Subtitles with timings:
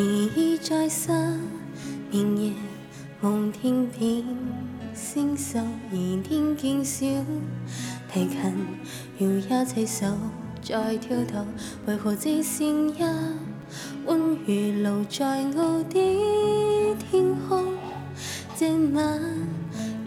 [0.00, 1.38] 依依在身，
[2.10, 2.52] 明夜
[3.20, 4.24] 梦天边，
[4.94, 5.58] 星宿
[5.92, 7.06] 疑天见笑，
[8.10, 8.38] 提琴
[9.18, 10.06] 摇也齐手
[10.62, 11.46] 在跳动，
[11.84, 13.02] 为何只剩一
[14.06, 17.74] 弯月露在我的天空？
[18.56, 19.20] 这晚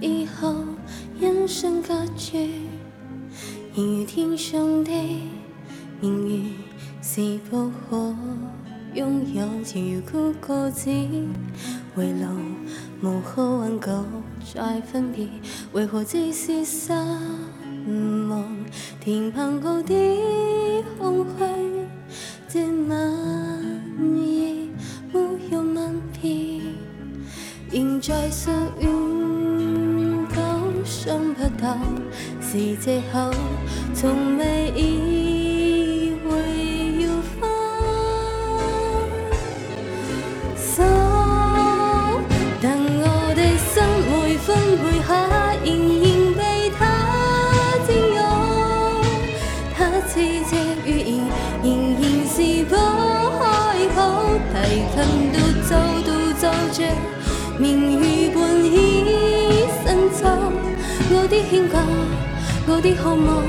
[0.00, 0.54] 以后，
[1.20, 2.48] 人生隔绝，
[3.76, 4.90] 然如天上的
[6.00, 6.50] 明月，
[7.02, 8.16] 是否可？
[9.24, 10.90] 拥有如孤个子，
[11.94, 12.26] 回路
[13.02, 14.04] 无可挽救
[14.54, 15.28] 再分别，
[15.72, 18.44] 为何只是失望？
[19.00, 21.44] 填满我的空虚，
[22.48, 22.98] 这晚
[24.26, 24.68] 夜
[25.12, 26.60] 无用吻别，
[27.70, 28.50] 仍在宿
[28.80, 28.90] 怨，
[30.28, 31.78] 都想不到
[32.40, 33.30] 是借口，
[33.94, 35.21] 从未意
[54.68, 55.70] 近独奏
[56.04, 56.84] 独奏着
[57.58, 60.26] 明月半倚深秋，
[61.10, 61.80] 我的牵挂，
[62.66, 63.42] 我的渴望，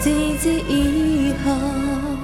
[0.00, 0.04] 直
[0.38, 2.15] 至以后。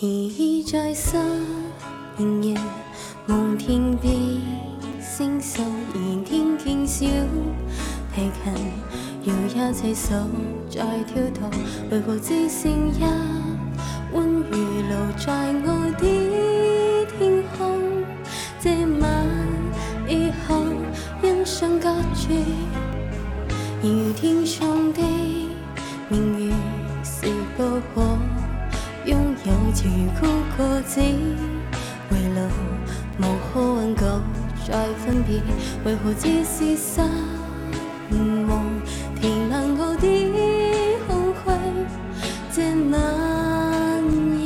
[0.00, 1.20] 依依在身，
[2.16, 2.56] 明夜
[3.26, 4.14] 梦天边，
[5.00, 5.60] 星宿
[5.92, 7.04] 疑天见笑，
[8.14, 8.54] 提琴
[9.24, 10.14] 摇也齐手
[10.70, 11.50] 在跳动，
[11.90, 13.02] 为何只剩一
[14.12, 18.04] 温如露在我的天空？
[18.60, 18.70] 这
[19.00, 19.26] 晚
[20.08, 20.62] 以后，
[21.20, 22.36] 人生隔绝，
[23.82, 25.02] 然如天上的
[26.08, 26.54] 明月，
[27.02, 27.26] 是
[27.56, 28.27] 不可？
[29.08, 29.88] 拥有如
[30.20, 30.26] 孤
[30.58, 32.40] 个子，回路
[33.18, 34.02] 无可挽救
[34.66, 35.40] 再分别，
[35.82, 37.00] 为何只是失
[38.46, 38.62] 望？
[39.18, 40.04] 填满我的
[41.06, 41.46] 空虚，
[42.52, 42.60] 这
[42.90, 42.98] 晚
[44.38, 44.44] 夜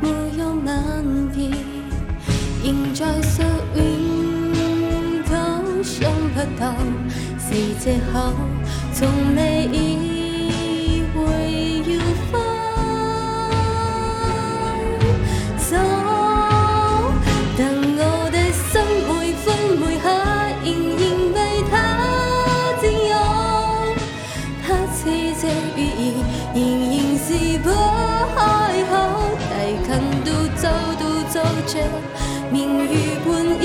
[0.00, 0.06] 没
[0.38, 1.50] 有吻别，
[2.62, 3.42] 仍在宿
[3.74, 3.78] 怨，
[5.24, 6.62] 都想不到
[7.40, 8.14] 是借口，
[27.58, 27.70] 不
[28.34, 28.38] 开
[28.90, 28.92] 口，
[29.48, 29.52] 提
[29.86, 29.88] 琴
[30.24, 30.68] 独奏
[30.98, 31.34] 独奏
[31.66, 31.72] 着
[32.50, 32.92] 明月
[33.24, 33.28] 半
[33.62, 33.64] 倚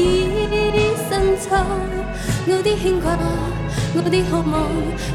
[1.10, 1.44] 深秋。
[2.48, 3.18] 我的牵挂，
[3.96, 4.54] 我的渴望，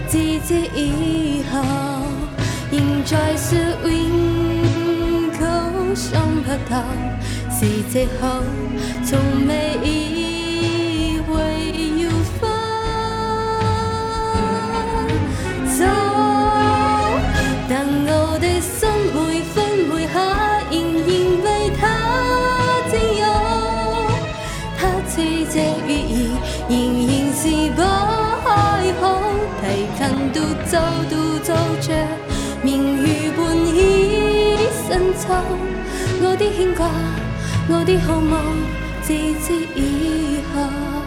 [0.08, 1.52] 自这以后，
[2.70, 3.48] 仍在说
[3.88, 5.40] 永久
[5.94, 6.72] 想不到
[7.50, 7.58] 是
[7.92, 8.26] 借口，
[9.04, 9.50] 从未
[35.28, 36.88] 我的牵挂，
[37.68, 38.56] 我的渴望，
[39.02, 40.99] 自此以后。